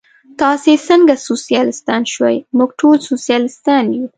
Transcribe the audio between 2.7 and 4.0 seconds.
ټول سوسیالیستان